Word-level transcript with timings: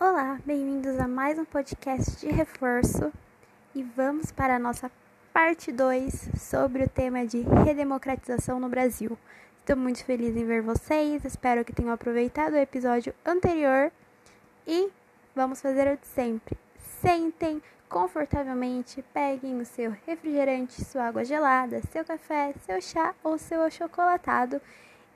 Olá, 0.00 0.38
bem-vindos 0.46 0.96
a 1.00 1.08
mais 1.08 1.40
um 1.40 1.44
podcast 1.44 2.24
de 2.24 2.30
reforço 2.30 3.12
e 3.74 3.82
vamos 3.82 4.30
para 4.30 4.54
a 4.54 4.58
nossa 4.58 4.88
parte 5.32 5.72
2 5.72 6.30
sobre 6.38 6.84
o 6.84 6.88
tema 6.88 7.26
de 7.26 7.40
redemocratização 7.40 8.60
no 8.60 8.68
Brasil. 8.68 9.18
Estou 9.58 9.76
muito 9.76 10.04
feliz 10.04 10.36
em 10.36 10.44
ver 10.44 10.62
vocês, 10.62 11.24
espero 11.24 11.64
que 11.64 11.72
tenham 11.72 11.92
aproveitado 11.92 12.52
o 12.52 12.58
episódio 12.58 13.12
anterior 13.26 13.90
e 14.68 14.88
vamos 15.34 15.60
fazer 15.60 15.92
o 15.92 15.96
de 15.96 16.06
sempre. 16.06 16.56
Sentem 17.00 17.60
confortavelmente, 17.88 19.04
peguem 19.12 19.60
o 19.60 19.66
seu 19.66 19.92
refrigerante, 20.06 20.84
sua 20.84 21.08
água 21.08 21.24
gelada, 21.24 21.82
seu 21.90 22.04
café, 22.04 22.54
seu 22.64 22.80
chá 22.80 23.16
ou 23.24 23.36
seu 23.36 23.62
achocolatado 23.62 24.62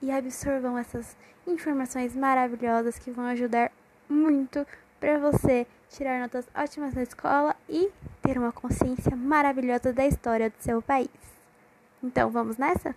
e 0.02 0.10
absorvam 0.10 0.76
essas 0.76 1.16
informações 1.46 2.16
maravilhosas 2.16 2.98
que 2.98 3.12
vão 3.12 3.26
ajudar 3.26 3.70
muito 4.12 4.66
para 5.00 5.18
você 5.18 5.66
tirar 5.88 6.20
notas 6.20 6.46
ótimas 6.54 6.94
na 6.94 7.02
escola 7.02 7.56
e 7.68 7.90
ter 8.22 8.38
uma 8.38 8.52
consciência 8.52 9.16
maravilhosa 9.16 9.92
da 9.92 10.06
história 10.06 10.50
do 10.50 10.56
seu 10.60 10.80
país. 10.80 11.08
Então, 12.02 12.30
vamos 12.30 12.56
nessa? 12.56 12.94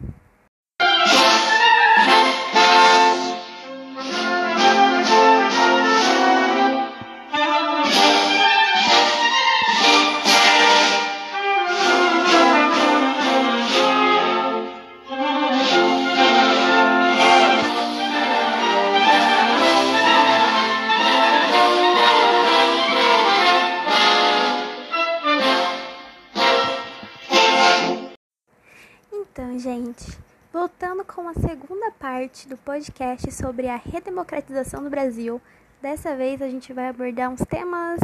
Então, 29.37 29.59
gente, 29.59 30.17
voltando 30.53 31.03
com 31.03 31.27
a 31.27 31.33
segunda 31.33 31.91
parte 31.91 32.47
do 32.47 32.55
podcast 32.55 33.29
sobre 33.33 33.67
a 33.67 33.75
redemocratização 33.75 34.81
do 34.81 34.89
Brasil, 34.89 35.41
dessa 35.81 36.15
vez 36.15 36.41
a 36.41 36.47
gente 36.47 36.71
vai 36.71 36.87
abordar 36.87 37.29
uns 37.29 37.41
temas 37.41 37.99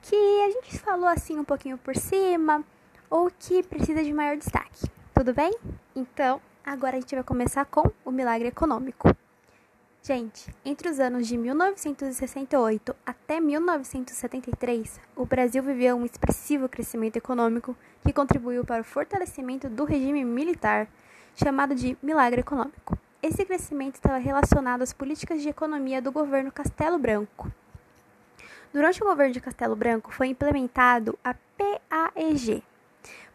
que 0.00 0.16
a 0.16 0.50
gente 0.52 0.78
falou 0.78 1.06
assim 1.06 1.38
um 1.38 1.44
pouquinho 1.44 1.76
por 1.76 1.94
cima 1.94 2.64
ou 3.10 3.30
que 3.30 3.62
precisa 3.62 4.02
de 4.02 4.10
maior 4.10 4.38
destaque. 4.38 4.88
Tudo 5.12 5.34
bem? 5.34 5.54
Então, 5.94 6.40
agora 6.64 6.96
a 6.96 7.00
gente 7.00 7.14
vai 7.14 7.24
começar 7.24 7.66
com 7.66 7.82
o 8.02 8.10
milagre 8.10 8.48
econômico. 8.48 9.14
Gente, 10.02 10.50
entre 10.64 10.88
os 10.88 10.98
anos 10.98 11.26
de 11.26 11.36
1968 11.36 12.96
até 13.04 13.38
1973, 13.38 14.98
o 15.14 15.26
Brasil 15.26 15.62
viveu 15.62 15.94
um 15.94 16.06
expressivo 16.06 16.70
crescimento 16.70 17.16
econômico 17.16 17.76
que 18.02 18.10
contribuiu 18.10 18.64
para 18.64 18.80
o 18.80 18.84
fortalecimento 18.84 19.68
do 19.68 19.84
regime 19.84 20.24
militar, 20.24 20.88
chamado 21.36 21.74
de 21.74 21.98
milagre 22.02 22.40
econômico. 22.40 22.98
Esse 23.22 23.44
crescimento 23.44 23.96
estava 23.96 24.16
relacionado 24.16 24.80
às 24.80 24.94
políticas 24.94 25.42
de 25.42 25.50
economia 25.50 26.00
do 26.00 26.10
governo 26.10 26.50
Castelo 26.50 26.98
Branco. 26.98 27.52
Durante 28.72 29.02
o 29.02 29.06
governo 29.06 29.34
de 29.34 29.40
Castelo 29.40 29.76
Branco 29.76 30.10
foi 30.10 30.28
implementado 30.28 31.18
a 31.22 31.34
PAEG, 31.34 32.62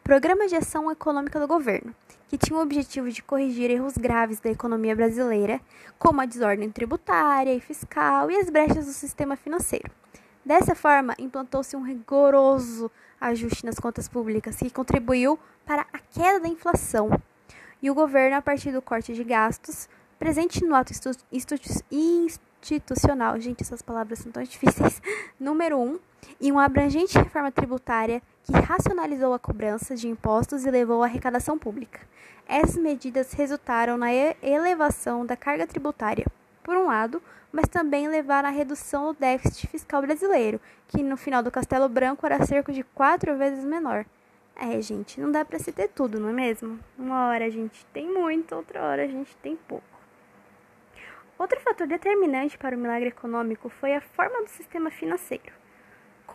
Programa 0.05 0.47
de 0.47 0.55
Ação 0.55 0.91
Econômica 0.91 1.39
do 1.39 1.47
Governo, 1.47 1.91
que 2.27 2.37
tinha 2.37 2.59
o 2.59 2.61
objetivo 2.61 3.09
de 3.09 3.23
corrigir 3.23 3.71
erros 3.71 3.97
graves 3.97 4.39
da 4.39 4.51
economia 4.51 4.95
brasileira, 4.95 5.59
como 5.97 6.21
a 6.21 6.27
desordem 6.27 6.69
tributária 6.69 7.51
e 7.51 7.59
fiscal 7.59 8.29
e 8.29 8.37
as 8.37 8.47
brechas 8.47 8.85
do 8.85 8.91
sistema 8.91 9.35
financeiro. 9.35 9.89
Dessa 10.45 10.75
forma, 10.75 11.15
implantou-se 11.17 11.75
um 11.75 11.81
rigoroso 11.81 12.91
ajuste 13.19 13.65
nas 13.65 13.79
contas 13.79 14.07
públicas, 14.07 14.57
que 14.57 14.69
contribuiu 14.69 15.39
para 15.65 15.87
a 15.91 15.97
queda 15.97 16.41
da 16.41 16.47
inflação. 16.47 17.09
E 17.81 17.89
o 17.89 17.95
governo, 17.95 18.38
a 18.38 18.44
partir 18.44 18.71
do 18.71 18.83
corte 18.83 19.11
de 19.11 19.23
gastos, 19.23 19.89
presente 20.19 20.63
no 20.63 20.75
ato 20.75 20.94
institucional, 21.31 21.83
gente, 23.39 23.61
essas 23.61 23.81
palavras 23.81 24.19
são 24.19 24.31
tão 24.31 24.43
difíceis, 24.43 25.01
número 25.39 25.77
1, 25.77 25.83
um, 25.83 25.99
e 26.39 26.51
uma 26.51 26.65
abrangente 26.65 27.17
reforma 27.17 27.51
tributária 27.51 28.21
que 28.43 28.51
racionalizou 28.51 29.33
a 29.33 29.39
cobrança 29.39 29.95
de 29.95 30.07
impostos 30.07 30.65
e 30.65 30.71
levou 30.71 31.03
à 31.03 31.05
arrecadação 31.05 31.57
pública. 31.57 31.99
Essas 32.47 32.77
medidas 32.77 33.33
resultaram 33.33 33.97
na 33.97 34.13
elevação 34.13 35.25
da 35.25 35.35
carga 35.35 35.65
tributária, 35.65 36.25
por 36.63 36.75
um 36.75 36.87
lado, 36.87 37.21
mas 37.51 37.67
também 37.67 38.07
levaram 38.07 38.49
à 38.49 38.51
redução 38.51 39.13
do 39.13 39.19
déficit 39.19 39.67
fiscal 39.67 40.01
brasileiro, 40.01 40.59
que 40.87 41.01
no 41.01 41.17
final 41.17 41.41
do 41.41 41.51
Castelo 41.51 41.87
Branco 41.87 42.25
era 42.25 42.45
cerca 42.45 42.71
de 42.71 42.83
quatro 42.83 43.35
vezes 43.37 43.63
menor. 43.63 44.05
É, 44.55 44.79
gente, 44.81 45.19
não 45.19 45.31
dá 45.31 45.43
para 45.43 45.59
se 45.59 45.71
ter 45.71 45.89
tudo, 45.89 46.19
não 46.19 46.29
é 46.29 46.33
mesmo? 46.33 46.79
Uma 46.97 47.27
hora 47.27 47.45
a 47.45 47.49
gente 47.49 47.85
tem 47.93 48.07
muito, 48.07 48.55
outra 48.55 48.81
hora 48.83 49.03
a 49.03 49.07
gente 49.07 49.35
tem 49.37 49.55
pouco. 49.55 49.94
Outro 51.38 51.59
fator 51.59 51.88
determinante 51.88 52.57
para 52.57 52.75
o 52.75 52.79
milagre 52.79 53.09
econômico 53.09 53.69
foi 53.69 53.94
a 53.94 54.01
forma 54.01 54.41
do 54.41 54.50
sistema 54.50 54.90
financeiro 54.90 55.53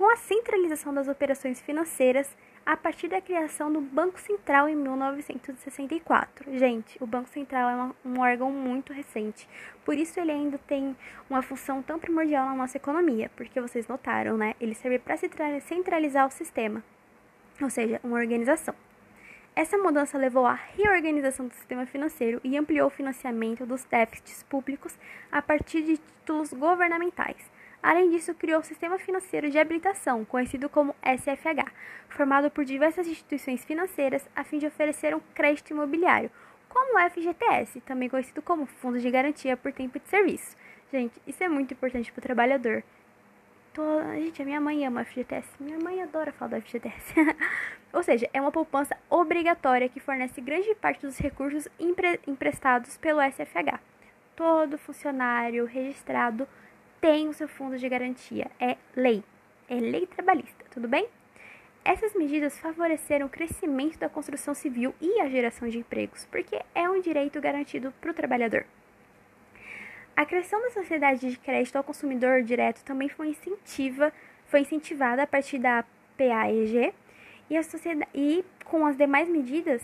com 0.00 0.08
a 0.08 0.16
centralização 0.16 0.94
das 0.94 1.08
operações 1.08 1.60
financeiras 1.60 2.34
a 2.64 2.74
partir 2.74 3.08
da 3.08 3.20
criação 3.20 3.70
do 3.70 3.82
Banco 3.82 4.18
Central 4.18 4.66
em 4.66 4.74
1964. 4.74 6.56
Gente, 6.58 6.96
o 7.02 7.06
Banco 7.06 7.28
Central 7.28 7.68
é 7.68 8.08
um 8.08 8.18
órgão 8.18 8.50
muito 8.50 8.94
recente, 8.94 9.46
por 9.84 9.94
isso 9.94 10.18
ele 10.18 10.30
ainda 10.30 10.56
tem 10.56 10.96
uma 11.28 11.42
função 11.42 11.82
tão 11.82 11.98
primordial 11.98 12.46
na 12.46 12.54
nossa 12.54 12.78
economia, 12.78 13.30
porque 13.36 13.60
vocês 13.60 13.86
notaram, 13.88 14.38
né? 14.38 14.54
Ele 14.58 14.74
serve 14.74 14.98
para 14.98 15.18
centralizar 15.60 16.26
o 16.26 16.30
sistema, 16.30 16.82
ou 17.60 17.68
seja, 17.68 18.00
uma 18.02 18.16
organização. 18.16 18.74
Essa 19.54 19.76
mudança 19.76 20.16
levou 20.16 20.46
à 20.46 20.54
reorganização 20.54 21.46
do 21.46 21.54
sistema 21.54 21.86
financeiro 21.86 22.40
e 22.42 22.56
ampliou 22.56 22.86
o 22.86 22.90
financiamento 22.90 23.66
dos 23.66 23.84
déficits 23.84 24.42
públicos 24.44 24.98
a 25.30 25.42
partir 25.42 25.82
de 25.82 25.98
títulos 25.98 26.52
governamentais 26.52 27.50
Além 27.82 28.10
disso, 28.10 28.34
criou 28.34 28.60
o 28.60 28.64
Sistema 28.64 28.98
Financeiro 28.98 29.48
de 29.50 29.58
Habilitação, 29.58 30.22
conhecido 30.22 30.68
como 30.68 30.94
SFH, 31.02 31.72
formado 32.10 32.50
por 32.50 32.62
diversas 32.62 33.06
instituições 33.08 33.64
financeiras 33.64 34.28
a 34.36 34.44
fim 34.44 34.58
de 34.58 34.66
oferecer 34.66 35.14
um 35.14 35.20
crédito 35.34 35.70
imobiliário, 35.70 36.30
como 36.68 36.98
o 36.98 37.10
FGTS, 37.10 37.80
também 37.80 38.10
conhecido 38.10 38.42
como 38.42 38.66
Fundo 38.66 38.98
de 38.98 39.10
Garantia 39.10 39.56
por 39.56 39.72
Tempo 39.72 39.98
de 39.98 40.08
Serviço. 40.08 40.54
Gente, 40.92 41.20
isso 41.26 41.42
é 41.42 41.48
muito 41.48 41.72
importante 41.72 42.12
para 42.12 42.18
o 42.18 42.22
trabalhador. 42.22 42.84
Tô... 43.72 43.82
Gente, 44.14 44.42
a 44.42 44.44
minha 44.44 44.60
mãe 44.60 44.84
ama 44.84 45.04
FGTS. 45.04 45.48
Minha 45.60 45.78
mãe 45.78 46.02
adora 46.02 46.32
falar 46.32 46.58
do 46.58 46.62
FGTS. 46.62 47.14
Ou 47.92 48.02
seja, 48.02 48.28
é 48.32 48.40
uma 48.40 48.50
poupança 48.50 48.96
obrigatória 49.08 49.88
que 49.88 50.00
fornece 50.00 50.40
grande 50.40 50.74
parte 50.74 51.06
dos 51.06 51.18
recursos 51.18 51.68
empre... 51.78 52.20
emprestados 52.26 52.96
pelo 52.96 53.20
SFH. 53.20 53.80
Todo 54.34 54.78
funcionário 54.78 55.64
registrado 55.66 56.48
tem 57.00 57.28
o 57.28 57.32
seu 57.32 57.48
fundo 57.48 57.78
de 57.78 57.88
garantia. 57.88 58.50
É 58.58 58.76
lei. 58.96 59.22
É 59.68 59.76
lei 59.76 60.06
trabalhista, 60.06 60.64
tudo 60.70 60.88
bem? 60.88 61.08
Essas 61.84 62.14
medidas 62.14 62.58
favoreceram 62.58 63.26
o 63.26 63.30
crescimento 63.30 63.98
da 63.98 64.08
construção 64.08 64.52
civil 64.52 64.94
e 65.00 65.20
a 65.20 65.28
geração 65.28 65.68
de 65.68 65.78
empregos, 65.78 66.26
porque 66.26 66.60
é 66.74 66.88
um 66.90 67.00
direito 67.00 67.40
garantido 67.40 67.92
para 68.00 68.10
o 68.10 68.14
trabalhador. 68.14 68.66
A 70.20 70.26
criação 70.26 70.60
da 70.60 70.68
sociedade 70.68 71.30
de 71.30 71.38
crédito 71.38 71.76
ao 71.76 71.82
consumidor 71.82 72.42
direto 72.42 72.84
também 72.84 73.08
foi, 73.08 73.28
incentiva, 73.28 74.12
foi 74.48 74.60
incentivada 74.60 75.22
a 75.22 75.26
partir 75.26 75.58
da 75.58 75.82
PAEG 76.18 76.92
e, 77.48 77.56
a 77.56 77.62
sociedade, 77.62 78.10
e 78.14 78.44
com 78.66 78.84
as 78.84 78.98
demais 78.98 79.30
medidas 79.30 79.82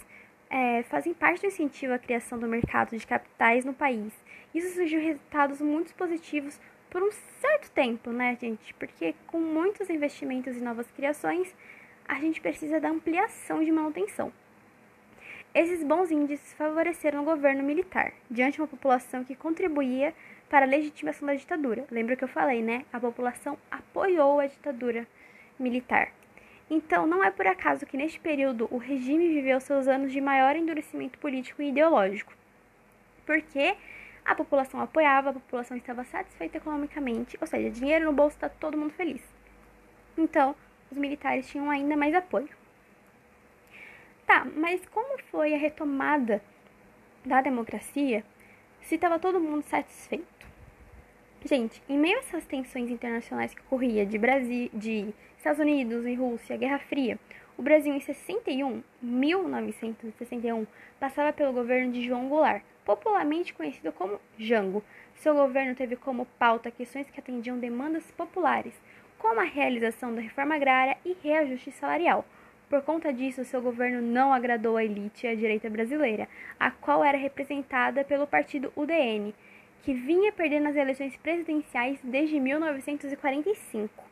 é, 0.50 0.82
fazem 0.82 1.14
parte 1.14 1.41
do 1.41 1.46
incentivo 1.46 1.94
à 1.94 1.98
criação 1.98 2.38
do 2.38 2.46
mercado 2.46 2.94
de 2.94 3.06
capitais 3.06 3.64
no 3.64 3.72
país. 3.72 4.12
Isso 4.54 4.75
surgiu 4.75 5.00
resultados 5.00 5.58
muito 5.62 5.94
positivos 5.94 6.60
por 6.91 7.02
um 7.02 7.10
certo 7.41 7.70
tempo, 7.70 8.10
né, 8.10 8.36
gente? 8.38 8.75
Porque 8.75 9.14
com 9.28 9.40
muitos 9.40 9.88
investimentos 9.88 10.55
e 10.55 10.61
novas 10.61 10.87
criações, 10.90 11.56
a 12.06 12.16
gente 12.16 12.43
precisa 12.43 12.78
da 12.78 12.90
ampliação 12.90 13.64
de 13.64 13.72
manutenção. 13.72 14.31
Esses 15.56 15.82
bons 15.82 16.11
índices 16.11 16.53
favoreceram 16.53 17.23
o 17.23 17.25
governo 17.25 17.62
militar, 17.62 18.12
diante 18.31 18.56
de 18.56 18.61
uma 18.61 18.69
população 18.69 19.25
que 19.25 19.35
contribuía 19.35 20.12
para 20.50 20.67
a 20.67 20.69
legitimação 20.69 21.26
da 21.26 21.32
ditadura. 21.32 21.87
Lembra 21.91 22.14
que 22.14 22.23
eu 22.23 22.29
falei, 22.29 22.62
né? 22.62 22.85
A 22.93 23.00
população 23.00 23.56
apoiou 23.70 24.38
a 24.38 24.47
ditadura 24.47 25.08
militar. 25.58 26.12
Então, 26.69 27.06
não 27.06 27.25
é 27.25 27.31
por 27.31 27.47
acaso 27.47 27.87
que 27.87 27.97
neste 27.97 28.20
período 28.20 28.69
o 28.70 28.76
regime 28.76 29.29
viveu 29.29 29.58
seus 29.58 29.88
anos 29.88 30.12
de 30.12 30.20
maior 30.20 30.56
endurecimento 30.56 31.19
político 31.19 31.62
e 31.62 31.70
ideológico. 31.70 32.35
Porque 33.25 33.75
a 34.26 34.35
população 34.35 34.79
apoiava, 34.79 35.31
a 35.31 35.32
população 35.32 35.79
estava 35.79 36.05
satisfeita 36.05 36.59
economicamente, 36.59 37.38
ou 37.41 37.47
seja, 37.47 37.70
dinheiro 37.70 38.05
no 38.05 38.12
bolso 38.12 38.37
está 38.37 38.50
todo 38.50 38.76
mundo 38.76 38.93
feliz. 38.93 39.23
Então, 40.19 40.55
os 40.93 40.99
militares 40.99 41.49
tinham 41.49 41.70
ainda 41.70 41.97
mais 41.97 42.14
apoio. 42.14 42.65
Tá, 44.26 44.44
mas 44.56 44.84
como 44.87 45.19
foi 45.31 45.55
a 45.55 45.56
retomada 45.56 46.43
da 47.25 47.40
democracia 47.40 48.25
se 48.82 48.96
estava 48.96 49.20
todo 49.20 49.38
mundo 49.38 49.62
satisfeito? 49.62 50.26
Gente, 51.44 51.81
em 51.88 51.96
meio 51.96 52.17
a 52.17 52.19
essas 52.19 52.44
tensões 52.44 52.90
internacionais 52.90 53.55
que 53.55 53.61
ocorria 53.61 54.05
de 54.05 54.19
Brasil, 54.19 54.69
de 54.73 55.14
Estados 55.38 55.61
Unidos 55.61 56.05
e 56.05 56.14
Rússia, 56.14 56.56
Guerra 56.56 56.81
Fria, 56.81 57.20
o 57.56 57.62
Brasil 57.62 57.94
em 57.94 58.00
61, 58.00 58.82
1961, 59.00 60.67
passava 60.99 61.32
pelo 61.32 61.52
governo 61.52 61.93
de 61.93 62.02
João 62.02 62.28
Goulart, 62.28 62.64
popularmente 62.84 63.55
conhecido 63.55 63.93
como 63.93 64.20
Jango. 64.37 64.82
Seu 65.14 65.34
governo 65.34 65.76
teve 65.76 65.94
como 65.94 66.26
pauta 66.37 66.69
questões 66.70 67.08
que 67.08 67.20
atendiam 67.20 67.61
demandas 67.61 68.11
populares, 68.11 68.75
como 69.19 69.38
a 69.38 69.44
realização 69.44 70.12
da 70.12 70.20
reforma 70.20 70.56
agrária 70.56 70.99
e 71.05 71.17
reajuste 71.23 71.70
salarial. 71.70 72.25
Por 72.68 72.82
conta 72.82 73.12
disso, 73.12 73.44
seu 73.44 73.62
governo 73.62 74.02
não 74.02 74.32
agradou 74.32 74.76
a 74.76 74.84
elite 74.84 75.24
e 75.24 75.28
a 75.28 75.34
direita 75.36 75.70
brasileira, 75.70 76.28
a 76.58 76.68
qual 76.68 77.04
era 77.04 77.16
representada 77.16 78.02
pelo 78.02 78.26
partido 78.26 78.72
UDN, 78.74 79.32
que 79.82 79.94
vinha 79.94 80.32
perdendo 80.32 80.68
as 80.68 80.74
eleições 80.74 81.16
presidenciais 81.16 82.00
desde 82.02 82.40
1945. 82.40 84.04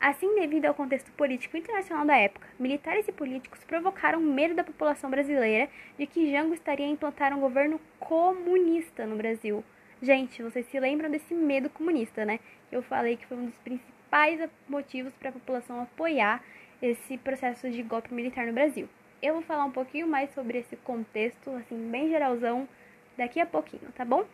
Assim, 0.00 0.32
devido 0.36 0.66
ao 0.66 0.74
contexto 0.74 1.10
político 1.10 1.56
internacional 1.56 2.06
da 2.06 2.16
época, 2.16 2.46
militares 2.56 3.08
e 3.08 3.12
políticos 3.12 3.64
provocaram 3.64 4.20
medo 4.20 4.54
da 4.54 4.62
população 4.62 5.10
brasileira 5.10 5.68
de 5.98 6.06
que 6.06 6.30
Jango 6.30 6.54
estaria 6.54 6.86
a 6.86 6.90
implantar 6.90 7.36
um 7.36 7.40
governo 7.40 7.80
comunista 7.98 9.04
no 9.06 9.16
Brasil. 9.16 9.64
Gente, 10.00 10.40
vocês 10.40 10.64
se 10.66 10.78
lembram 10.78 11.10
desse 11.10 11.34
medo 11.34 11.68
comunista, 11.68 12.24
né? 12.24 12.38
Eu 12.70 12.80
falei 12.80 13.16
que 13.16 13.26
foi 13.26 13.36
um 13.36 13.46
dos 13.46 13.58
principais 13.58 14.48
motivos 14.68 15.12
para 15.14 15.30
a 15.30 15.32
população 15.32 15.82
apoiar 15.82 16.44
esse 16.80 17.18
processo 17.18 17.70
de 17.70 17.82
golpe 17.82 18.12
militar 18.14 18.46
no 18.46 18.52
Brasil. 18.52 18.88
Eu 19.20 19.34
vou 19.34 19.42
falar 19.42 19.64
um 19.64 19.70
pouquinho 19.70 20.06
mais 20.06 20.30
sobre 20.32 20.58
esse 20.58 20.76
contexto, 20.76 21.50
assim, 21.50 21.90
bem 21.90 22.08
geralzão, 22.08 22.68
daqui 23.16 23.40
a 23.40 23.46
pouquinho, 23.46 23.90
tá 23.96 24.04
bom? 24.04 24.24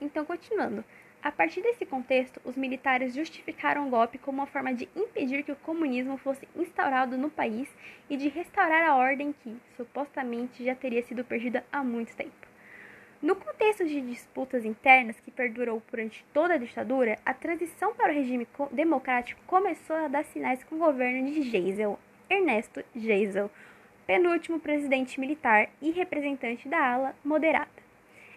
Então, 0.00 0.24
continuando. 0.24 0.84
A 1.22 1.32
partir 1.32 1.60
desse 1.60 1.84
contexto, 1.86 2.40
os 2.44 2.56
militares 2.56 3.14
justificaram 3.14 3.86
o 3.86 3.90
golpe 3.90 4.18
como 4.18 4.38
uma 4.38 4.46
forma 4.46 4.72
de 4.74 4.88
impedir 4.94 5.42
que 5.42 5.52
o 5.52 5.56
comunismo 5.56 6.16
fosse 6.18 6.46
instaurado 6.54 7.16
no 7.16 7.30
país 7.30 7.68
e 8.08 8.16
de 8.16 8.28
restaurar 8.28 8.88
a 8.88 8.96
ordem 8.96 9.34
que, 9.42 9.56
supostamente, 9.76 10.64
já 10.64 10.74
teria 10.74 11.02
sido 11.02 11.24
perdida 11.24 11.64
há 11.72 11.82
muito 11.82 12.14
tempo. 12.14 12.46
No 13.22 13.34
contexto 13.34 13.82
de 13.86 14.00
disputas 14.02 14.62
internas 14.64 15.18
que 15.18 15.30
perdurou 15.30 15.82
durante 15.90 16.22
toda 16.34 16.54
a 16.54 16.58
ditadura, 16.58 17.18
a 17.24 17.32
transição 17.32 17.94
para 17.94 18.12
o 18.12 18.14
regime 18.14 18.46
democrático 18.70 19.40
começou 19.46 19.96
a 19.96 20.06
dar 20.06 20.24
sinais 20.24 20.62
com 20.64 20.74
o 20.74 20.78
governo 20.78 21.30
de 21.30 21.40
Geisel, 21.42 21.98
Ernesto 22.28 22.84
Geisel, 22.94 23.50
penúltimo 24.06 24.60
presidente 24.60 25.18
militar 25.18 25.70
e 25.80 25.90
representante 25.90 26.68
da 26.68 26.78
ala 26.78 27.14
moderada. 27.24 27.86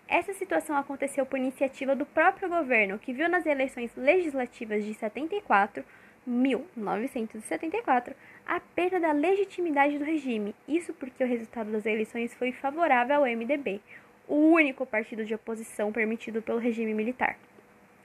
Essa 0.07 0.33
situação 0.33 0.77
aconteceu 0.77 1.25
por 1.25 1.37
iniciativa 1.37 1.93
do 1.93 2.05
próprio 2.05 2.47
governo, 2.47 2.97
que 2.97 3.11
viu 3.11 3.27
nas 3.27 3.45
eleições 3.45 3.91
legislativas 3.97 4.85
de 4.85 4.93
74, 4.93 5.83
1974, 6.25 8.15
a 8.47 8.59
perda 8.59 8.99
da 8.99 9.11
legitimidade 9.11 9.99
do 9.99 10.05
regime. 10.05 10.55
Isso 10.67 10.93
porque 10.93 11.23
o 11.23 11.27
resultado 11.27 11.69
das 11.69 11.85
eleições 11.85 12.33
foi 12.33 12.51
favorável 12.51 13.17
ao 13.17 13.25
MDB, 13.25 13.81
o 14.29 14.35
único 14.35 14.85
partido 14.85 15.25
de 15.25 15.33
oposição 15.33 15.91
permitido 15.91 16.41
pelo 16.41 16.59
regime 16.59 16.93
militar. 16.93 17.35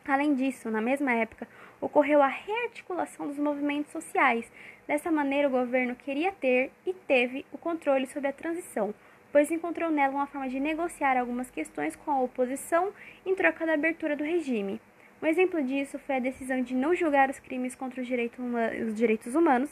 Além 0.07 0.35
disso, 0.35 0.71
na 0.71 0.81
mesma 0.81 1.13
época, 1.13 1.47
ocorreu 1.81 2.23
a 2.23 2.27
rearticulação 2.27 3.29
dos 3.29 3.39
movimentos 3.39 3.93
sociais. 3.93 4.51
Dessa 4.89 5.11
maneira, 5.11 5.49
o 5.49 5.51
governo 5.51 5.95
queria 5.95 6.33
ter 6.33 6.71
e 6.87 6.93
teve 6.93 7.45
o 7.53 7.59
controle 7.59 8.07
sobre 8.07 8.29
a 8.29 8.33
transição, 8.33 8.95
pois 9.31 9.51
encontrou 9.51 9.91
nela 9.91 10.15
uma 10.15 10.27
forma 10.27 10.49
de 10.49 10.59
negociar 10.59 11.17
algumas 11.19 11.51
questões 11.51 11.95
com 11.95 12.11
a 12.11 12.21
oposição 12.21 12.93
em 13.25 13.35
troca 13.35 13.67
da 13.67 13.75
abertura 13.75 14.17
do 14.17 14.25
regime. 14.25 14.81
Um 15.23 15.27
exemplo 15.27 15.63
disso 15.63 15.99
foi 15.99 16.17
a 16.17 16.21
decisão 16.21 16.61
de 16.63 16.75
não 16.75 16.95
julgar 16.95 17.31
os 17.31 17.39
crimes 17.39 17.75
contra 17.75 18.01
os 18.03 18.07
direitos, 18.07 18.39
os 18.87 18.95
direitos 18.95 19.35
humanos, 19.35 19.71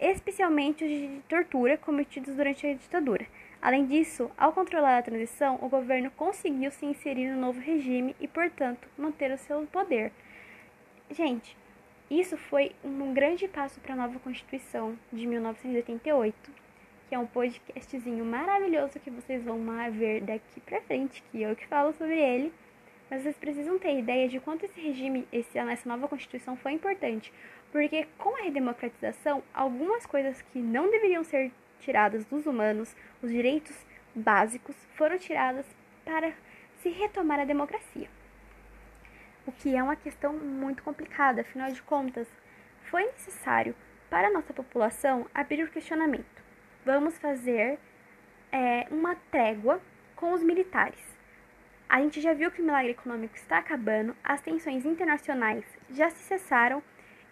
especialmente 0.00 0.84
os 0.84 0.90
de 0.90 1.22
tortura 1.28 1.76
cometidos 1.76 2.34
durante 2.34 2.66
a 2.66 2.74
ditadura. 2.74 3.26
Além 3.60 3.86
disso, 3.86 4.30
ao 4.36 4.52
controlar 4.52 4.98
a 4.98 5.02
transição, 5.02 5.58
o 5.60 5.68
governo 5.68 6.10
conseguiu 6.12 6.70
se 6.70 6.86
inserir 6.86 7.30
no 7.30 7.40
novo 7.40 7.60
regime 7.60 8.14
e, 8.20 8.28
portanto, 8.28 8.88
manter 8.96 9.32
o 9.32 9.38
seu 9.38 9.66
poder. 9.66 10.12
Gente, 11.10 11.56
isso 12.10 12.36
foi 12.36 12.72
um 12.84 13.12
grande 13.12 13.48
passo 13.48 13.80
para 13.80 13.94
a 13.94 13.96
nova 13.96 14.18
Constituição 14.20 14.96
de 15.12 15.26
1988 15.26 16.68
que 17.08 17.14
é 17.14 17.18
um 17.18 17.26
podcastzinho 17.26 18.24
maravilhoso 18.24 19.00
que 19.00 19.10
vocês 19.10 19.42
vão 19.42 19.58
ver 19.90 20.20
daqui 20.20 20.60
pra 20.60 20.80
frente, 20.82 21.22
que 21.30 21.40
eu 21.42 21.56
que 21.56 21.66
falo 21.66 21.92
sobre 21.94 22.20
ele. 22.20 22.52
Mas 23.10 23.22
vocês 23.22 23.36
precisam 23.36 23.78
ter 23.78 23.98
ideia 23.98 24.28
de 24.28 24.38
quanto 24.38 24.64
esse 24.64 24.80
regime, 24.80 25.26
esse, 25.32 25.58
essa 25.58 25.88
nova 25.88 26.08
Constituição 26.08 26.56
foi 26.56 26.72
importante. 26.72 27.32
Porque 27.72 28.06
com 28.18 28.36
a 28.36 28.42
redemocratização, 28.42 29.42
algumas 29.52 30.04
coisas 30.06 30.42
que 30.42 30.58
não 30.58 30.90
deveriam 30.90 31.24
ser 31.24 31.50
tiradas 31.80 32.24
dos 32.24 32.46
humanos, 32.46 32.94
os 33.22 33.30
direitos 33.30 33.76
básicos, 34.14 34.76
foram 34.94 35.18
tiradas 35.18 35.66
para 36.04 36.32
se 36.82 36.88
retomar 36.90 37.40
a 37.40 37.44
democracia. 37.44 38.08
O 39.46 39.52
que 39.52 39.74
é 39.74 39.82
uma 39.82 39.96
questão 39.96 40.32
muito 40.34 40.82
complicada, 40.82 41.40
afinal 41.40 41.70
de 41.70 41.82
contas, 41.82 42.28
foi 42.90 43.04
necessário 43.06 43.74
para 44.10 44.28
a 44.28 44.30
nossa 44.30 44.52
população 44.52 45.26
abrir 45.34 45.62
o 45.62 45.70
questionamento 45.70 46.38
vamos 46.88 47.18
fazer 47.18 47.78
é, 48.50 48.86
uma 48.90 49.14
trégua 49.30 49.78
com 50.16 50.32
os 50.32 50.42
militares. 50.42 51.07
A 51.88 52.02
gente 52.02 52.20
já 52.20 52.34
viu 52.34 52.50
que 52.50 52.60
o 52.60 52.64
milagre 52.64 52.90
econômico 52.90 53.34
está 53.34 53.56
acabando, 53.58 54.14
as 54.22 54.42
tensões 54.42 54.84
internacionais 54.84 55.64
já 55.88 56.10
se 56.10 56.22
cessaram 56.24 56.82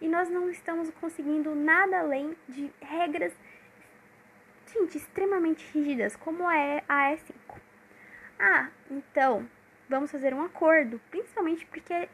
e 0.00 0.08
nós 0.08 0.30
não 0.30 0.48
estamos 0.48 0.90
conseguindo 0.92 1.54
nada 1.54 2.00
além 2.00 2.34
de 2.48 2.72
regras, 2.80 3.34
gente, 4.72 4.96
extremamente 4.96 5.62
rígidas, 5.74 6.16
como 6.16 6.50
é 6.50 6.82
a 6.88 7.12
E5. 7.12 7.32
Ah, 8.38 8.70
então, 8.90 9.46
vamos 9.90 10.10
fazer 10.10 10.32
um 10.32 10.42
acordo, 10.42 10.98
principalmente 11.10 11.66
porque 11.66 12.08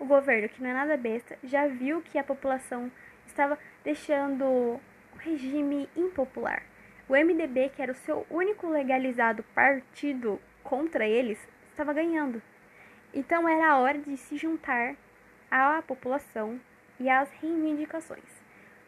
o 0.00 0.04
governo, 0.04 0.48
que 0.48 0.60
não 0.60 0.70
é 0.70 0.74
nada 0.74 0.96
besta, 0.96 1.38
já 1.44 1.68
viu 1.68 2.02
que 2.02 2.18
a 2.18 2.24
população 2.24 2.90
estava 3.26 3.56
deixando 3.84 4.44
o 4.44 4.80
regime 5.18 5.88
impopular. 5.96 6.64
O 7.08 7.14
MDB, 7.14 7.68
que 7.68 7.80
era 7.80 7.92
o 7.92 7.94
seu 7.94 8.26
único 8.28 8.68
legalizado 8.68 9.44
partido 9.54 10.40
contra 10.64 11.06
eles, 11.06 11.38
estava 11.76 11.92
ganhando. 11.92 12.42
Então 13.12 13.46
era 13.46 13.72
a 13.72 13.78
hora 13.78 13.98
de 13.98 14.16
se 14.16 14.36
juntar 14.36 14.96
à 15.50 15.82
população 15.82 16.58
e 16.98 17.08
às 17.08 17.30
reivindicações. 17.32 18.24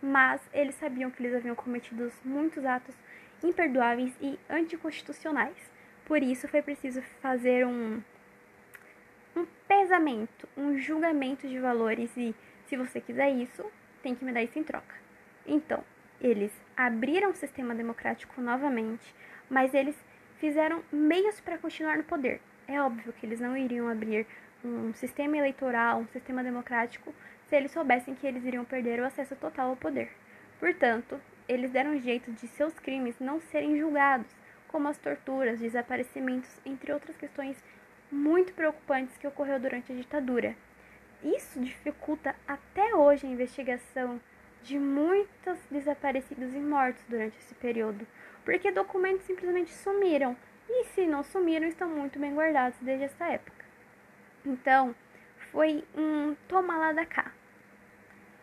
Mas 0.02 0.40
eles 0.52 0.74
sabiam 0.76 1.10
que 1.10 1.22
eles 1.22 1.36
haviam 1.36 1.54
cometido 1.54 2.10
muitos 2.24 2.64
atos 2.64 2.94
imperdoáveis 3.42 4.16
e 4.20 4.38
anticonstitucionais. 4.48 5.70
Por 6.06 6.22
isso 6.22 6.48
foi 6.48 6.62
preciso 6.62 7.02
fazer 7.20 7.66
um, 7.66 8.02
um 9.36 9.46
pesamento, 9.66 10.48
um 10.56 10.78
julgamento 10.78 11.46
de 11.46 11.58
valores 11.58 12.10
e 12.16 12.34
se 12.66 12.76
você 12.76 13.00
quiser 13.00 13.30
isso, 13.30 13.64
tem 14.02 14.14
que 14.14 14.24
me 14.24 14.32
dar 14.32 14.42
isso 14.42 14.58
em 14.58 14.64
troca. 14.64 14.94
Então, 15.46 15.84
eles 16.20 16.52
abriram 16.76 17.30
o 17.30 17.34
sistema 17.34 17.74
democrático 17.74 18.40
novamente, 18.40 19.14
mas 19.48 19.74
eles 19.74 19.96
fizeram 20.38 20.82
meios 20.90 21.40
para 21.40 21.58
continuar 21.58 21.96
no 21.96 22.04
poder. 22.04 22.40
É 22.70 22.78
óbvio 22.82 23.14
que 23.14 23.24
eles 23.24 23.40
não 23.40 23.56
iriam 23.56 23.88
abrir 23.88 24.26
um 24.62 24.92
sistema 24.92 25.38
eleitoral, 25.38 26.00
um 26.00 26.06
sistema 26.08 26.44
democrático, 26.44 27.14
se 27.48 27.56
eles 27.56 27.72
soubessem 27.72 28.14
que 28.14 28.26
eles 28.26 28.44
iriam 28.44 28.62
perder 28.62 29.00
o 29.00 29.06
acesso 29.06 29.34
total 29.36 29.70
ao 29.70 29.76
poder. 29.76 30.10
Portanto, 30.60 31.18
eles 31.48 31.70
deram 31.70 31.98
jeito 31.98 32.30
de 32.30 32.46
seus 32.46 32.78
crimes 32.78 33.18
não 33.18 33.40
serem 33.40 33.78
julgados, 33.78 34.30
como 34.68 34.86
as 34.86 34.98
torturas, 34.98 35.60
desaparecimentos, 35.60 36.60
entre 36.66 36.92
outras 36.92 37.16
questões 37.16 37.56
muito 38.12 38.52
preocupantes 38.52 39.16
que 39.16 39.26
ocorreu 39.26 39.58
durante 39.58 39.90
a 39.90 39.94
ditadura. 39.94 40.54
Isso 41.24 41.58
dificulta 41.58 42.36
até 42.46 42.94
hoje 42.94 43.26
a 43.26 43.30
investigação 43.30 44.20
de 44.62 44.78
muitos 44.78 45.58
desaparecidos 45.70 46.54
e 46.54 46.58
mortos 46.58 47.02
durante 47.08 47.38
esse 47.38 47.54
período, 47.54 48.06
porque 48.44 48.70
documentos 48.70 49.24
simplesmente 49.24 49.72
sumiram, 49.72 50.36
e 50.68 50.84
se 50.86 51.06
não 51.06 51.22
sumiram, 51.22 51.66
estão 51.66 51.88
muito 51.88 52.18
bem 52.18 52.34
guardados 52.34 52.78
desde 52.80 53.04
essa 53.04 53.24
época. 53.26 53.64
Então, 54.44 54.94
foi 55.50 55.84
um 55.96 56.34
toma 56.46 56.76
lá 56.76 56.92
da 56.92 57.06
cá. 57.06 57.32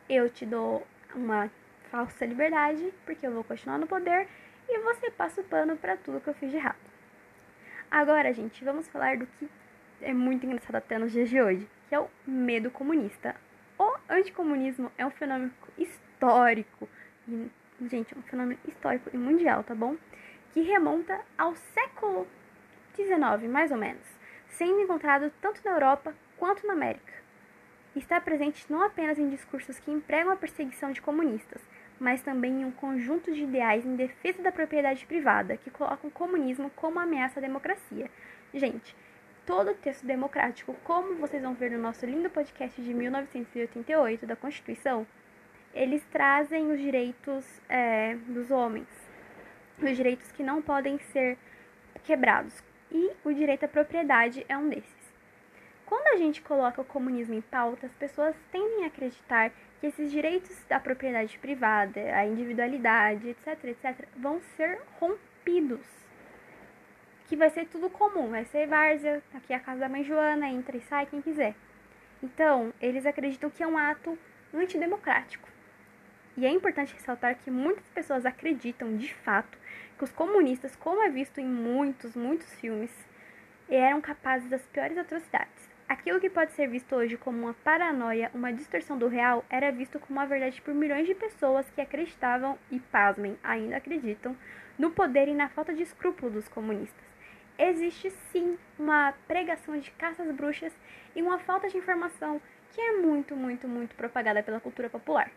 Eu 0.10 0.30
te 0.30 0.46
dou 0.46 0.86
uma 1.14 1.50
falsa 1.90 2.26
liberdade, 2.26 2.94
porque 3.06 3.26
eu 3.26 3.32
vou 3.32 3.44
continuar 3.44 3.78
no 3.78 3.88
poder, 3.88 4.28
e 4.68 4.80
você 4.80 5.12
passa 5.12 5.42
o 5.42 5.44
pano 5.44 5.78
para 5.78 5.98
tudo 5.98 6.20
que 6.20 6.30
eu 6.30 6.34
fiz 6.34 6.52
de 6.52 6.58
errado. 6.58 6.76
Agora, 7.90 8.34
gente, 8.34 8.64
vamos 8.64 8.88
falar 8.88 9.18
do 9.18 9.28
que 9.28 9.50
é 10.02 10.14
muito 10.14 10.46
engraçado 10.46 10.76
até 10.76 10.98
nos 10.98 11.12
dias 11.12 11.30
de 11.30 11.42
hoje, 11.42 11.68
que 11.88 11.96
é 11.96 12.00
o 12.00 12.10
medo 12.26 12.70
comunista. 12.70 13.36
O 13.78 13.98
anticomunismo 14.10 14.92
é 14.98 15.06
um 15.06 15.12
fenômeno 15.12 15.52
histórico. 15.78 16.90
E, 17.28 17.50
gente, 17.88 18.14
é 18.14 18.18
um 18.18 18.24
fenômeno 18.24 18.60
histórico 18.68 19.10
e 19.14 19.18
mundial, 19.18 19.64
tá 19.64 19.76
bom? 19.76 19.96
Que 20.56 20.62
remonta 20.62 21.20
ao 21.38 21.54
século 21.54 22.26
XIX, 22.96 23.52
mais 23.52 23.72
ou 23.72 23.78
menos, 23.78 24.08
sendo 24.48 24.80
encontrado 24.80 25.30
tanto 25.42 25.60
na 25.66 25.72
Europa 25.72 26.16
quanto 26.38 26.66
na 26.66 26.72
América. 26.72 27.14
está 27.94 28.22
presente 28.22 28.66
não 28.72 28.82
apenas 28.82 29.20
em 29.20 29.28
discursos 29.28 29.82
que 29.82 29.92
empregam 29.92 30.32
a 30.32 30.38
perseguição 30.38 30.94
de 30.94 31.02
comunistas, 31.02 31.62
mas 32.00 32.22
também 32.22 32.62
em 32.62 32.64
um 32.64 32.72
conjunto 32.72 33.34
de 33.34 33.44
ideais 33.44 33.86
em 33.86 33.98
defesa 33.98 34.42
da 34.42 34.50
propriedade 34.50 35.06
privada, 35.06 35.58
que 35.58 35.70
colocam 35.70 36.10
o 36.10 36.14
comunismo 36.14 36.72
como 36.74 37.02
ameaça 37.02 37.42
à 37.42 37.42
democracia. 37.42 38.10
Gente, 38.54 38.96
todo 39.46 39.72
o 39.72 39.76
texto 39.76 40.06
democrático, 40.06 40.74
como 40.86 41.16
vocês 41.16 41.44
vão 41.44 41.54
ver 41.54 41.72
no 41.72 41.80
nosso 41.80 42.06
lindo 42.06 42.30
podcast 42.30 42.82
de 42.82 42.94
1988 42.94 44.26
da 44.26 44.38
Constituição, 44.38 45.06
eles 45.74 46.02
trazem 46.06 46.72
os 46.72 46.80
direitos 46.80 47.46
é, 47.68 48.16
dos 48.30 48.50
homens, 48.52 48.88
os 49.82 49.96
direitos 49.96 50.32
que 50.32 50.44
não 50.44 50.62
podem 50.62 50.98
ser 51.12 51.38
quebrados, 52.04 52.64
e 52.92 53.12
o 53.24 53.34
direito 53.34 53.66
à 53.66 53.68
propriedade 53.68 54.46
é 54.48 54.58
um 54.58 54.70
desses. 54.70 55.14
Quando 55.86 56.08
a 56.08 56.18
gente 56.18 56.42
coloca 56.42 56.82
o 56.82 56.86
comunismo 56.86 57.36
em 57.36 57.42
pauta, 57.42 57.86
as 57.86 57.94
pessoas 57.94 58.36
tendem 58.52 58.84
a 58.84 58.88
acreditar 58.88 59.52
que 59.80 59.88
esses 59.88 60.12
direitos 60.12 60.58
da 60.68 60.80
propriedade 60.80 61.38
privada, 61.38 62.00
a 62.16 62.26
individualidade, 62.26 63.30
etc, 63.30 63.66
etc, 63.66 64.08
vão 64.18 64.42
ser 64.56 64.82
rompidos. 65.00 65.86
Que 67.28 67.36
vai 67.36 67.50
ser 67.50 67.68
tudo 67.68 67.90
comum, 67.90 68.30
vai 68.30 68.46
ser 68.46 68.68
várzea, 68.68 69.22
aqui 69.34 69.54
é 69.54 69.56
a 69.58 69.60
casa 69.60 69.82
da 69.82 69.90
mãe 69.90 70.04
Joana, 70.04 70.48
entra 70.50 70.76
e 70.78 70.82
sai 70.82 71.06
quem 71.06 71.22
quiser. 71.22 71.54
Então, 72.24 72.74
eles 72.82 73.06
acreditam 73.06 73.50
que 73.50 73.62
é 73.62 73.68
um 73.68 73.78
ato 73.78 74.18
antidemocrático. 74.54 75.55
E 76.38 76.46
é 76.46 76.50
importante 76.50 76.94
ressaltar 76.94 77.36
que 77.36 77.50
muitas 77.50 77.88
pessoas 77.90 78.26
acreditam, 78.26 78.98
de 78.98 79.14
fato, 79.14 79.58
que 79.98 80.04
os 80.04 80.12
comunistas, 80.12 80.76
como 80.76 81.02
é 81.02 81.10
visto 81.10 81.40
em 81.40 81.46
muitos, 81.46 82.14
muitos 82.14 82.54
filmes, 82.56 82.92
eram 83.70 84.02
capazes 84.02 84.50
das 84.50 84.62
piores 84.68 84.98
atrocidades. 84.98 85.70
Aquilo 85.88 86.20
que 86.20 86.30
pode 86.30 86.52
ser 86.52 86.68
visto 86.68 86.94
hoje 86.94 87.16
como 87.16 87.38
uma 87.38 87.54
paranoia, 87.54 88.30
uma 88.34 88.52
distorção 88.52 88.98
do 88.98 89.08
real, 89.08 89.46
era 89.50 89.72
visto 89.72 89.98
como 89.98 90.20
uma 90.20 90.26
verdade 90.26 90.62
por 90.62 90.74
milhões 90.74 91.08
de 91.08 91.16
pessoas 91.16 91.70
que 91.70 91.80
acreditavam 91.80 92.58
e, 92.70 92.80
pasmem, 92.80 93.38
ainda 93.42 93.78
acreditam, 93.78 94.36
no 94.78 94.92
poder 94.92 95.30
e 95.30 95.34
na 95.34 95.48
falta 95.48 95.74
de 95.74 95.84
escrúpulo 95.84 96.32
dos 96.32 96.50
comunistas. 96.50 97.06
Existe 97.58 98.10
sim 98.10 98.58
uma 98.78 99.14
pregação 99.26 99.80
de 99.80 99.90
caças 99.92 100.30
bruxas 100.36 100.74
e 101.16 101.22
uma 101.22 101.40
falta 101.40 101.70
de 101.70 101.78
informação 101.78 102.42
que 102.72 102.82
é 102.82 102.98
muito, 102.98 103.38
muito, 103.38 103.70
muito 103.70 103.96
propagada 103.96 104.44
pela 104.44 104.60
cultura 104.60 104.90
popular. 104.90 105.32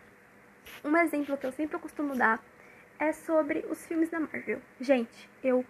Um 0.84 0.96
exemplo 0.96 1.36
que 1.36 1.46
eu 1.46 1.52
sempre 1.52 1.78
costumo 1.78 2.14
dar 2.14 2.42
é 2.98 3.12
sobre 3.12 3.64
os 3.70 3.84
filmes 3.86 4.08
da 4.10 4.20
Marvel. 4.20 4.60
Gente, 4.80 5.28
eu 5.42 5.64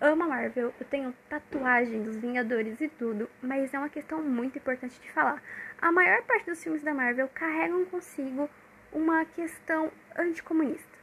amo 0.00 0.24
a 0.24 0.26
Marvel, 0.26 0.72
eu 0.78 0.86
tenho 0.86 1.14
tatuagem 1.28 2.02
dos 2.02 2.16
Vingadores 2.16 2.80
e 2.80 2.88
tudo, 2.88 3.28
mas 3.42 3.72
é 3.74 3.78
uma 3.78 3.88
questão 3.88 4.22
muito 4.22 4.58
importante 4.58 5.00
de 5.00 5.10
falar. 5.10 5.42
A 5.80 5.90
maior 5.90 6.22
parte 6.22 6.46
dos 6.46 6.62
filmes 6.62 6.82
da 6.82 6.94
Marvel 6.94 7.28
carregam 7.34 7.84
consigo 7.86 8.48
uma 8.92 9.24
questão 9.24 9.90
anticomunista. 10.16 10.98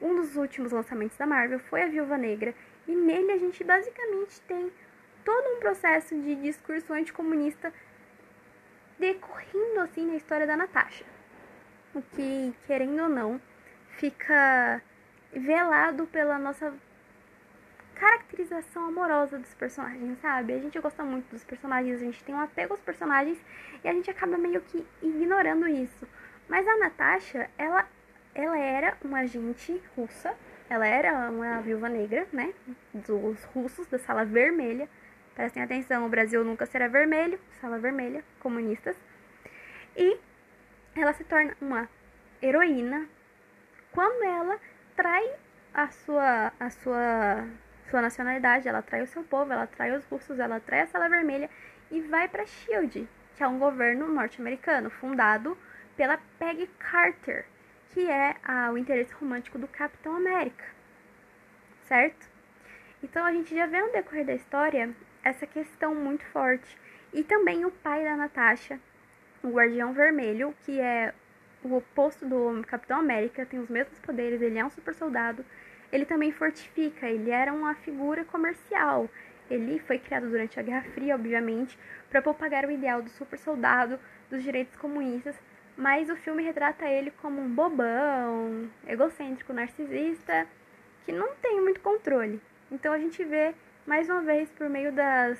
Um 0.00 0.16
dos 0.16 0.36
últimos 0.36 0.72
lançamentos 0.72 1.16
da 1.16 1.26
Marvel 1.26 1.58
foi 1.58 1.82
a 1.82 1.88
Viúva 1.88 2.16
Negra, 2.16 2.54
e 2.86 2.94
nele 2.94 3.32
a 3.32 3.38
gente 3.38 3.62
basicamente 3.62 4.40
tem 4.42 4.72
todo 5.24 5.56
um 5.56 5.60
processo 5.60 6.20
de 6.20 6.34
discurso 6.36 6.92
anticomunista 6.92 7.72
decorrendo 8.98 9.80
assim 9.80 10.06
na 10.06 10.16
história 10.16 10.46
da 10.46 10.56
Natasha 10.56 11.04
o 11.94 12.02
que, 12.02 12.54
querendo 12.66 13.02
ou 13.02 13.08
não, 13.08 13.40
fica 13.98 14.82
velado 15.32 16.06
pela 16.06 16.38
nossa 16.38 16.72
caracterização 17.94 18.86
amorosa 18.86 19.38
dos 19.38 19.54
personagens, 19.54 20.18
sabe? 20.20 20.52
A 20.54 20.58
gente 20.58 20.78
gosta 20.80 21.04
muito 21.04 21.30
dos 21.30 21.44
personagens, 21.44 22.00
a 22.00 22.04
gente 22.04 22.24
tem 22.24 22.34
um 22.34 22.40
apego 22.40 22.74
aos 22.74 22.80
personagens 22.80 23.38
e 23.84 23.88
a 23.88 23.92
gente 23.92 24.10
acaba 24.10 24.36
meio 24.36 24.60
que 24.60 24.84
ignorando 25.00 25.68
isso. 25.68 26.06
Mas 26.48 26.66
a 26.66 26.76
Natasha, 26.78 27.48
ela, 27.56 27.86
ela 28.34 28.58
era 28.58 28.96
uma 29.04 29.20
agente 29.20 29.80
russa, 29.96 30.34
ela 30.68 30.86
era 30.86 31.30
uma 31.30 31.60
viúva 31.60 31.88
negra, 31.88 32.26
né? 32.32 32.52
Dos 32.92 33.44
russos, 33.44 33.86
da 33.86 33.98
sala 33.98 34.24
vermelha. 34.24 34.88
Prestem 35.34 35.62
atenção, 35.62 36.04
o 36.04 36.08
Brasil 36.08 36.44
nunca 36.44 36.66
será 36.66 36.88
vermelho, 36.88 37.38
sala 37.60 37.78
vermelha, 37.78 38.24
comunistas. 38.40 38.96
E 39.96 40.18
ela 40.94 41.12
se 41.12 41.24
torna 41.24 41.56
uma 41.60 41.88
heroína 42.42 43.06
quando 43.92 44.24
ela 44.24 44.58
trai 44.96 45.30
a 45.72 45.88
sua 45.88 46.52
a 46.58 46.70
sua 46.70 47.46
sua 47.90 48.00
nacionalidade, 48.00 48.68
ela 48.68 48.80
trai 48.80 49.02
o 49.02 49.06
seu 49.06 49.22
povo, 49.22 49.52
ela 49.52 49.66
trai 49.66 49.94
os 49.94 50.04
russos, 50.06 50.38
ela 50.38 50.58
trai 50.60 50.80
a 50.80 50.86
Sala 50.86 51.08
Vermelha 51.08 51.50
e 51.90 52.00
vai 52.00 52.26
para 52.26 52.46
Shield, 52.46 53.06
que 53.36 53.42
é 53.42 53.46
um 53.46 53.58
governo 53.58 54.08
norte-americano 54.08 54.88
fundado 54.88 55.58
pela 55.94 56.18
Peggy 56.38 56.66
Carter, 56.78 57.44
que 57.90 58.10
é 58.10 58.36
a, 58.42 58.70
o 58.70 58.78
interesse 58.78 59.12
romântico 59.12 59.58
do 59.58 59.68
Capitão 59.68 60.16
América. 60.16 60.64
Certo? 61.82 62.30
Então 63.02 63.24
a 63.26 63.32
gente 63.32 63.54
já 63.54 63.66
vê 63.66 63.82
no 63.82 63.92
decorrer 63.92 64.24
da 64.24 64.32
história 64.32 64.94
essa 65.22 65.46
questão 65.46 65.94
muito 65.94 66.24
forte. 66.26 66.78
E 67.12 67.22
também 67.22 67.66
o 67.66 67.70
pai 67.70 68.04
da 68.04 68.16
Natasha, 68.16 68.80
o 69.42 69.48
Guardião 69.50 69.92
Vermelho, 69.92 70.54
que 70.64 70.80
é 70.80 71.12
o 71.64 71.76
oposto 71.76 72.26
do 72.26 72.62
Capitão 72.66 72.98
América, 72.98 73.46
tem 73.46 73.60
os 73.60 73.68
mesmos 73.68 73.98
poderes, 74.00 74.40
ele 74.40 74.58
é 74.58 74.64
um 74.64 74.70
super 74.70 74.94
soldado. 74.94 75.44
Ele 75.92 76.04
também 76.04 76.32
fortifica, 76.32 77.08
ele 77.08 77.30
era 77.30 77.52
uma 77.52 77.74
figura 77.74 78.24
comercial. 78.24 79.08
Ele 79.50 79.78
foi 79.80 79.98
criado 79.98 80.30
durante 80.30 80.58
a 80.58 80.62
Guerra 80.62 80.82
Fria, 80.94 81.14
obviamente, 81.14 81.78
para 82.08 82.22
propagar 82.22 82.64
o 82.64 82.70
ideal 82.70 83.02
do 83.02 83.10
super 83.10 83.38
soldado, 83.38 83.98
dos 84.30 84.42
direitos 84.42 84.76
comunistas, 84.76 85.36
mas 85.76 86.08
o 86.08 86.16
filme 86.16 86.42
retrata 86.42 86.86
ele 86.86 87.10
como 87.10 87.40
um 87.40 87.48
bobão, 87.48 88.70
egocêntrico, 88.86 89.52
narcisista, 89.52 90.46
que 91.04 91.12
não 91.12 91.34
tem 91.36 91.60
muito 91.60 91.80
controle. 91.80 92.40
Então 92.70 92.92
a 92.92 92.98
gente 92.98 93.22
vê, 93.24 93.54
mais 93.86 94.08
uma 94.08 94.22
vez, 94.22 94.50
por 94.52 94.68
meio 94.70 94.92
das, 94.92 95.38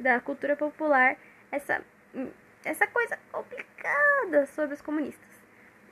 da 0.00 0.20
cultura 0.20 0.56
popular, 0.56 1.16
essa 1.50 1.82
essa 2.64 2.86
coisa 2.86 3.18
complicada 3.30 4.46
sobre 4.46 4.74
os 4.74 4.82
comunistas. 4.82 5.28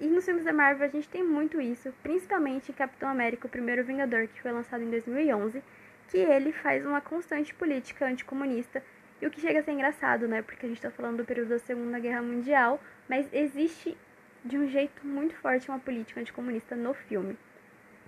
E 0.01 0.07
nos 0.07 0.25
filmes 0.25 0.45
da 0.45 0.53
Marvel 0.53 0.87
a 0.87 0.91
gente 0.91 1.09
tem 1.09 1.23
muito 1.23 1.61
isso, 1.61 1.93
principalmente 2.03 2.71
em 2.71 2.75
Capitão 2.75 3.09
América, 3.09 3.47
o 3.47 3.51
primeiro 3.51 3.85
Vingador, 3.85 4.27
que 4.27 4.41
foi 4.41 4.51
lançado 4.51 4.83
em 4.83 4.91
2011, 4.91 5.63
que 6.09 6.19
ele 6.19 6.53
faz 6.53 6.85
uma 6.85 7.01
constante 7.01 7.55
política 7.55 8.07
anticomunista, 8.07 8.83
e 9.21 9.27
o 9.27 9.31
que 9.31 9.41
chega 9.41 9.61
a 9.61 9.63
ser 9.63 9.71
engraçado, 9.71 10.27
né? 10.27 10.43
Porque 10.43 10.67
a 10.67 10.69
gente 10.69 10.83
tá 10.83 10.91
falando 10.91 11.19
do 11.19 11.25
período 11.25 11.51
da 11.51 11.59
Segunda 11.61 12.01
Guerra 12.01 12.23
Mundial, 12.23 12.81
mas 13.09 13.33
existe 13.33 13.97
de 14.45 14.59
um 14.59 14.67
jeito 14.67 15.07
muito 15.07 15.37
forte 15.37 15.69
uma 15.69 15.79
política 15.79 16.21
anticomunista 16.21 16.75
no 16.75 16.93
filme. 16.93 17.39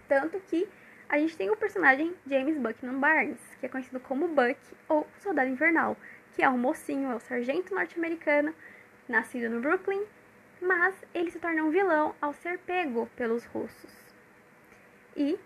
Tanto 0.08 0.40
que 0.40 0.68
a 1.08 1.16
gente 1.18 1.36
tem 1.36 1.50
o 1.50 1.56
personagem 1.56 2.12
James 2.26 2.58
Buckman 2.58 2.98
Barnes, 2.98 3.38
que 3.60 3.66
é 3.66 3.68
conhecido 3.68 4.00
como 4.00 4.26
Buck 4.26 4.58
ou 4.88 5.06
Soldado 5.20 5.48
Invernal, 5.48 5.96
que 6.34 6.42
é 6.42 6.48
um 6.48 6.58
mocinho, 6.58 7.10
é 7.10 7.14
o 7.14 7.20
sargento 7.20 7.74
norte-americano, 7.74 8.54
nascido 9.08 9.48
no 9.48 9.60
Brooklyn, 9.60 10.02
mas 10.60 10.94
ele 11.14 11.30
se 11.30 11.38
torna 11.38 11.62
um 11.62 11.70
vilão 11.70 12.14
ao 12.20 12.32
ser 12.32 12.58
pego 12.58 13.08
pelos 13.16 13.44
russos. 13.46 13.90
E 15.16 15.38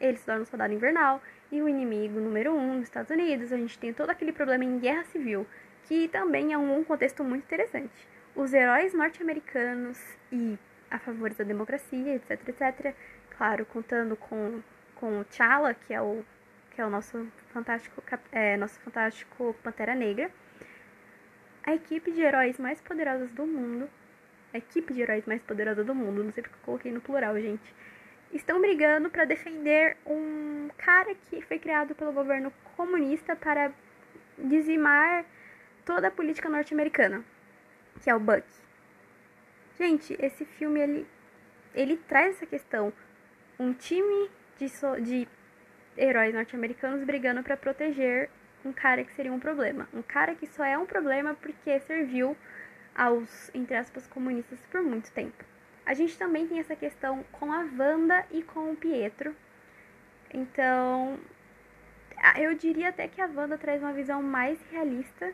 ele 0.00 0.16
se 0.16 0.26
torna 0.26 0.42
um 0.42 0.46
soldado 0.46 0.72
invernal 0.72 1.22
e 1.50 1.62
o 1.62 1.68
inimigo 1.68 2.20
número 2.20 2.54
um 2.54 2.76
dos 2.76 2.84
Estados 2.84 3.10
Unidos. 3.10 3.52
A 3.52 3.56
gente 3.56 3.78
tem 3.78 3.92
todo 3.92 4.10
aquele 4.10 4.32
problema 4.32 4.64
em 4.64 4.78
guerra 4.78 5.04
civil, 5.04 5.46
que 5.84 6.08
também 6.08 6.52
é 6.52 6.58
um 6.58 6.84
contexto 6.84 7.24
muito 7.24 7.44
interessante. 7.44 8.06
Os 8.36 8.52
heróis 8.52 8.92
norte-americanos 8.92 9.98
e 10.30 10.58
a 10.90 10.98
favor 10.98 11.32
da 11.32 11.44
democracia, 11.44 12.16
etc, 12.16 12.48
etc. 12.48 12.94
Claro, 13.36 13.64
contando 13.66 14.16
com, 14.16 14.60
com 14.94 15.20
o 15.20 15.24
T'Challa, 15.24 15.74
que 15.74 15.94
é 15.94 16.00
o 16.00 16.24
que 16.78 16.82
é 16.82 16.86
o 16.86 16.90
nosso 16.90 17.26
fantástico, 17.52 18.00
é, 18.30 18.56
nosso 18.56 18.78
fantástico 18.78 19.52
Pantera 19.64 19.96
Negra. 19.96 20.30
A 21.66 21.74
equipe 21.74 22.12
de 22.12 22.20
heróis 22.20 22.56
mais 22.56 22.80
poderosas 22.80 23.32
do 23.32 23.44
mundo, 23.44 23.90
a 24.54 24.58
equipe 24.58 24.94
de 24.94 25.02
heróis 25.02 25.26
mais 25.26 25.42
poderosa 25.42 25.82
do 25.82 25.92
mundo, 25.92 26.22
não 26.22 26.30
sei 26.30 26.40
porque 26.40 26.54
eu 26.54 26.64
coloquei 26.64 26.92
no 26.92 27.00
plural, 27.00 27.34
gente, 27.40 27.74
estão 28.32 28.60
brigando 28.60 29.10
para 29.10 29.24
defender 29.24 29.96
um 30.06 30.70
cara 30.76 31.16
que 31.16 31.42
foi 31.42 31.58
criado 31.58 31.96
pelo 31.96 32.12
governo 32.12 32.52
comunista 32.76 33.34
para 33.34 33.72
dizimar 34.38 35.24
toda 35.84 36.06
a 36.06 36.12
política 36.12 36.48
norte-americana, 36.48 37.24
que 38.00 38.08
é 38.08 38.14
o 38.14 38.20
Buck. 38.20 38.46
Gente, 39.76 40.16
esse 40.20 40.44
filme 40.44 40.78
ele 40.78 41.06
ele 41.74 41.96
traz 41.96 42.36
essa 42.36 42.46
questão, 42.46 42.92
um 43.58 43.72
time 43.72 44.30
de, 44.56 44.68
so, 44.68 45.00
de 45.00 45.26
heróis 45.98 46.32
norte-americanos 46.32 47.04
brigando 47.04 47.42
para 47.42 47.56
proteger 47.56 48.30
um 48.64 48.72
cara 48.72 49.04
que 49.04 49.12
seria 49.12 49.32
um 49.32 49.40
problema. 49.40 49.88
Um 49.92 50.02
cara 50.02 50.34
que 50.34 50.46
só 50.46 50.64
é 50.64 50.78
um 50.78 50.86
problema 50.86 51.34
porque 51.34 51.78
serviu 51.80 52.36
aos, 52.94 53.50
entre 53.54 53.76
aspas, 53.76 54.06
comunistas 54.06 54.58
por 54.70 54.82
muito 54.82 55.10
tempo. 55.12 55.44
A 55.84 55.94
gente 55.94 56.18
também 56.18 56.46
tem 56.46 56.58
essa 56.58 56.76
questão 56.76 57.24
com 57.32 57.52
a 57.52 57.66
Wanda 57.78 58.24
e 58.30 58.42
com 58.42 58.72
o 58.72 58.76
Pietro. 58.76 59.34
Então, 60.32 61.18
eu 62.36 62.54
diria 62.54 62.90
até 62.90 63.08
que 63.08 63.20
a 63.20 63.26
Wanda 63.26 63.56
traz 63.56 63.82
uma 63.82 63.92
visão 63.92 64.22
mais 64.22 64.58
realista 64.70 65.32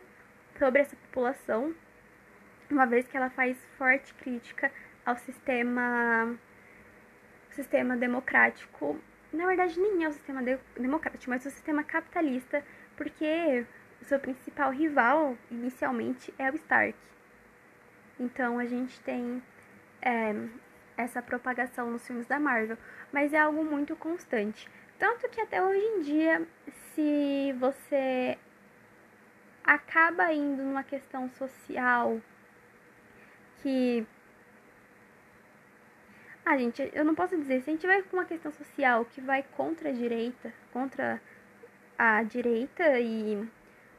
sobre 0.57 0.81
essa 0.81 0.95
população. 0.95 1.73
uma 2.69 2.85
vez 2.85 3.07
que 3.07 3.15
ela 3.15 3.29
faz 3.29 3.57
forte 3.77 4.13
crítica 4.15 4.71
ao 5.05 5.15
sistema 5.17 6.35
sistema 7.51 7.95
democrático. 7.95 8.99
Na 9.35 9.45
verdade, 9.45 9.79
nem 9.79 10.03
é 10.03 10.07
o 10.07 10.13
sistema 10.13 10.41
de, 10.41 10.57
democrático, 10.77 11.29
mas 11.29 11.45
o 11.45 11.49
sistema 11.49 11.83
capitalista, 11.83 12.63
porque 12.95 13.65
o 14.01 14.05
seu 14.05 14.19
principal 14.19 14.71
rival, 14.71 15.37
inicialmente, 15.51 16.33
é 16.37 16.49
o 16.49 16.55
Stark. 16.55 16.97
Então, 18.19 18.57
a 18.59 18.65
gente 18.65 18.99
tem 19.01 19.43
é, 20.01 20.33
essa 20.97 21.21
propagação 21.21 21.91
nos 21.91 22.05
filmes 22.05 22.25
da 22.25 22.39
Marvel, 22.39 22.77
mas 23.11 23.33
é 23.33 23.39
algo 23.39 23.63
muito 23.63 23.95
constante. 23.95 24.69
Tanto 24.97 25.27
que 25.29 25.41
até 25.41 25.61
hoje 25.61 25.83
em 25.83 26.01
dia, 26.01 26.47
se 26.93 27.53
você 27.59 28.37
acaba 29.63 30.31
indo 30.31 30.63
numa 30.63 30.83
questão 30.83 31.29
social 31.31 32.21
que. 33.61 34.05
Ah, 36.47 36.57
gente, 36.59 36.91
eu 36.93 37.03
não 37.03 37.15
posso 37.15 37.35
dizer. 37.35 37.63
Se 37.63 37.71
a 37.71 37.73
gente 37.73 37.87
vai 37.87 38.03
com 38.03 38.17
uma 38.17 38.25
questão 38.25 38.51
social 38.51 39.03
que 39.05 39.19
vai 39.19 39.43
contra 39.57 39.89
a 39.89 39.91
direita, 39.91 40.53
contra 40.71 41.19
a 41.97 42.21
direita 42.21 42.99
e 42.99 43.49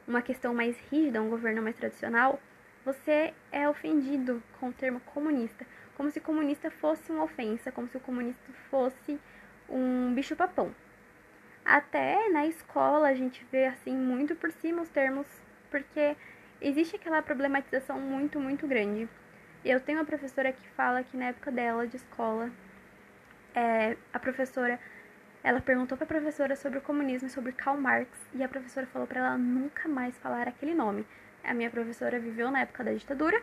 uma 0.07 0.21
questão 0.21 0.53
mais 0.53 0.77
rígida, 0.89 1.21
um 1.21 1.29
governo 1.29 1.61
mais 1.61 1.75
tradicional, 1.75 2.39
você 2.85 3.33
é 3.51 3.67
ofendido 3.67 4.41
com 4.57 4.69
o 4.69 4.73
termo 4.73 5.01
comunista. 5.01 5.67
Como 5.97 6.09
se 6.09 6.21
comunista 6.21 6.71
fosse 6.71 7.11
uma 7.11 7.25
ofensa, 7.25 7.69
como 7.69 7.89
se 7.89 7.97
o 7.97 7.99
comunista 7.99 8.53
fosse 8.69 9.19
um 9.67 10.13
bicho-papão. 10.13 10.73
Até 11.65 12.29
na 12.29 12.45
escola 12.45 13.09
a 13.09 13.13
gente 13.13 13.45
vê 13.51 13.65
assim 13.65 13.93
muito 13.93 14.37
por 14.37 14.53
cima 14.53 14.83
os 14.83 14.89
termos, 14.89 15.27
porque 15.69 16.15
existe 16.61 16.95
aquela 16.95 17.21
problematização 17.21 17.99
muito, 17.99 18.39
muito 18.39 18.65
grande. 18.65 19.09
Eu 19.65 19.79
tenho 19.81 19.97
uma 19.99 20.05
professora 20.05 20.51
que 20.51 20.67
fala 20.69 21.03
que 21.03 21.17
na 21.17 21.25
época 21.25 21.51
dela 21.51 21.87
de 21.87 21.97
escola, 21.97 22.49
é, 23.55 23.97
a 24.13 24.19
professora, 24.19 24.79
ela 25.43 25.59
perguntou 25.59 25.97
para 25.97 26.05
a 26.05 26.07
professora 26.07 26.55
sobre 26.55 26.79
o 26.79 26.81
comunismo 26.81 27.29
sobre 27.29 27.51
Karl 27.51 27.79
Marx 27.79 28.09
e 28.33 28.43
a 28.43 28.47
professora 28.47 28.85
falou 28.87 29.07
para 29.07 29.19
ela 29.19 29.37
nunca 29.37 29.87
mais 29.87 30.17
falar 30.17 30.47
aquele 30.47 30.73
nome. 30.73 31.05
A 31.43 31.53
minha 31.53 31.69
professora 31.69 32.19
viveu 32.19 32.51
na 32.51 32.61
época 32.61 32.83
da 32.83 32.93
ditadura 32.93 33.41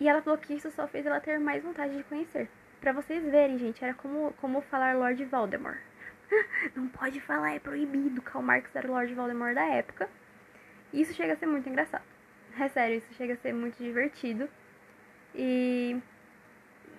e 0.00 0.08
ela 0.08 0.22
falou 0.22 0.38
que 0.38 0.54
isso 0.54 0.70
só 0.70 0.88
fez 0.88 1.04
ela 1.04 1.20
ter 1.20 1.38
mais 1.38 1.62
vontade 1.62 1.96
de 1.96 2.04
conhecer. 2.04 2.48
Para 2.80 2.92
vocês 2.92 3.22
verem, 3.24 3.58
gente, 3.58 3.84
era 3.84 3.92
como, 3.92 4.32
como 4.40 4.62
falar 4.62 4.96
Lord 4.96 5.22
Voldemort. 5.26 5.78
Não 6.74 6.88
pode 6.88 7.20
falar, 7.20 7.54
é 7.54 7.58
proibido. 7.58 8.22
Karl 8.22 8.42
Marx 8.42 8.74
era 8.74 8.88
o 8.88 8.92
Lord 8.92 9.12
Voldemort 9.12 9.54
da 9.54 9.64
época. 9.64 10.08
E 10.92 11.02
isso 11.02 11.12
chega 11.12 11.34
a 11.34 11.36
ser 11.36 11.46
muito 11.46 11.68
engraçado. 11.68 12.04
É 12.58 12.68
sério, 12.68 12.96
isso 12.96 13.12
chega 13.14 13.34
a 13.34 13.36
ser 13.36 13.52
muito 13.52 13.76
divertido. 13.76 14.48
E 15.34 16.00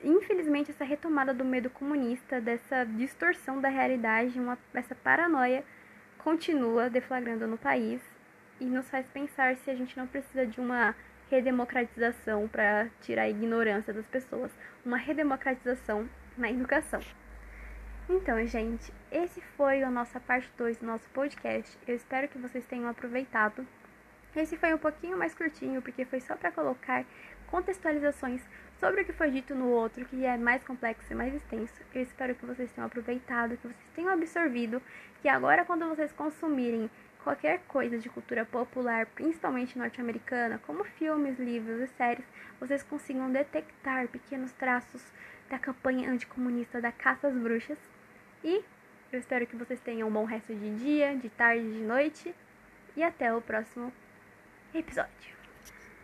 infelizmente 0.04 0.72
essa 0.72 0.84
retomada 0.84 1.34
do 1.34 1.46
medo 1.46 1.70
comunista, 1.70 2.42
dessa 2.42 2.86
distorção 2.86 3.62
da 3.62 3.70
realidade, 3.70 4.40
uma, 4.40 4.58
essa 4.74 4.96
paranoia 4.96 5.64
continua 6.18 6.90
deflagrando 6.90 7.48
no 7.48 7.58
país 7.58 8.02
e 8.60 8.66
nos 8.66 8.90
faz 8.90 9.08
pensar 9.10 9.56
se 9.58 9.70
a 9.70 9.76
gente 9.76 9.98
não 9.98 10.08
precisa 10.08 10.46
de 10.46 10.60
uma 10.60 10.96
redemocratização 11.30 12.48
para 12.48 12.90
tirar 13.02 13.24
a 13.24 13.30
ignorância 13.30 13.94
das 13.94 14.06
pessoas, 14.06 14.52
uma 14.86 14.98
redemocratização 14.98 16.08
na 16.38 16.52
educação. 16.52 17.02
Então, 18.10 18.46
gente, 18.46 18.92
esse 19.12 19.40
foi 19.56 19.82
a 19.82 19.90
nossa 19.90 20.20
parte 20.20 20.52
2 20.58 20.78
do 20.78 20.86
nosso 20.86 21.10
podcast. 21.12 21.78
Eu 21.88 21.96
espero 21.96 22.28
que 22.28 22.38
vocês 22.38 22.66
tenham 22.66 22.90
aproveitado. 22.90 23.66
Esse 24.36 24.56
foi 24.56 24.74
um 24.74 24.78
pouquinho 24.78 25.18
mais 25.18 25.36
curtinho, 25.36 25.82
porque 25.82 26.06
foi 26.06 26.22
só 26.22 26.36
para 26.38 26.52
colocar 26.52 27.04
contextualizações 27.48 28.42
sobre 28.80 29.02
o 29.02 29.06
que 29.06 29.12
foi 29.12 29.30
dito 29.30 29.54
no 29.54 29.68
outro, 29.68 30.06
que 30.06 30.26
é 30.26 30.38
mais 30.38 30.64
complexo 30.64 31.12
e 31.12 31.16
mais 31.16 31.34
extenso. 31.34 31.74
Eu 31.94 32.02
espero 32.02 32.34
que 32.34 32.46
vocês 32.46 32.72
tenham 32.72 32.88
aproveitado, 32.88 33.58
que 33.58 33.68
vocês 33.68 33.90
tenham 33.94 34.10
absorvido, 34.10 34.82
que 35.22 35.28
agora 35.28 35.66
quando 35.66 35.88
vocês 35.90 36.14
consumirem 36.14 36.90
qualquer 37.24 37.60
coisa 37.68 38.00
de 38.00 38.10
cultura 38.10 38.46
popular, 38.46 39.06
principalmente 39.08 39.78
norte-americana, 39.78 40.60
como 40.66 40.86
filmes, 40.86 41.38
livros 41.38 41.82
e 41.82 41.88
séries, 41.88 42.26
vocês 42.60 42.82
consigam 42.84 43.30
detectar 43.30 44.08
pequenos 44.08 44.52
traços 44.54 45.04
da 45.50 45.60
campanha 45.60 46.10
anticomunista 46.10 46.80
da 46.80 46.92
caça 46.92 47.28
às 47.28 47.36
bruxas. 47.36 47.78
E 48.44 48.64
eu 49.12 49.20
espero 49.20 49.46
que 49.46 49.58
vocês 49.58 49.80
tenham 49.82 50.08
um 50.08 50.12
bom 50.12 50.24
resto 50.24 50.56
de 50.56 50.76
dia, 50.78 51.16
de 51.18 51.30
tarde, 51.30 51.70
de 51.70 51.84
noite 51.84 52.34
e 52.96 53.04
até 53.04 53.34
o 53.34 53.42
próximo 53.42 53.92
episódio. 54.80 55.41